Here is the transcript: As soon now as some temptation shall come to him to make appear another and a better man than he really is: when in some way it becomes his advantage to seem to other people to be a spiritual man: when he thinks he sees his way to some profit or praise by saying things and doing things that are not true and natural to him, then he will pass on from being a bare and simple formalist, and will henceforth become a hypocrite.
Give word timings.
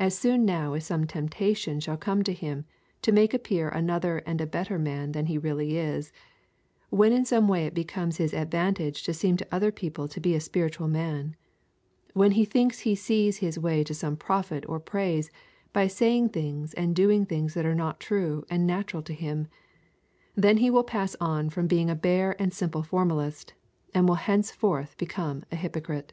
As 0.00 0.18
soon 0.18 0.44
now 0.44 0.72
as 0.72 0.84
some 0.84 1.06
temptation 1.06 1.78
shall 1.78 1.96
come 1.96 2.24
to 2.24 2.32
him 2.32 2.64
to 3.02 3.12
make 3.12 3.32
appear 3.32 3.68
another 3.68 4.18
and 4.26 4.40
a 4.40 4.44
better 4.44 4.76
man 4.76 5.12
than 5.12 5.26
he 5.26 5.38
really 5.38 5.78
is: 5.78 6.10
when 6.90 7.12
in 7.12 7.24
some 7.24 7.46
way 7.46 7.64
it 7.64 7.72
becomes 7.72 8.16
his 8.16 8.34
advantage 8.34 9.04
to 9.04 9.14
seem 9.14 9.36
to 9.36 9.46
other 9.52 9.70
people 9.70 10.08
to 10.08 10.18
be 10.18 10.34
a 10.34 10.40
spiritual 10.40 10.88
man: 10.88 11.36
when 12.12 12.32
he 12.32 12.44
thinks 12.44 12.80
he 12.80 12.96
sees 12.96 13.36
his 13.36 13.56
way 13.56 13.84
to 13.84 13.94
some 13.94 14.16
profit 14.16 14.64
or 14.68 14.80
praise 14.80 15.30
by 15.72 15.86
saying 15.86 16.30
things 16.30 16.74
and 16.74 16.96
doing 16.96 17.24
things 17.24 17.54
that 17.54 17.64
are 17.64 17.72
not 17.72 18.00
true 18.00 18.44
and 18.50 18.66
natural 18.66 19.04
to 19.04 19.14
him, 19.14 19.46
then 20.34 20.56
he 20.56 20.70
will 20.70 20.82
pass 20.82 21.14
on 21.20 21.50
from 21.50 21.68
being 21.68 21.88
a 21.88 21.94
bare 21.94 22.34
and 22.42 22.52
simple 22.52 22.82
formalist, 22.82 23.54
and 23.94 24.08
will 24.08 24.16
henceforth 24.16 24.98
become 24.98 25.44
a 25.52 25.54
hypocrite. 25.54 26.12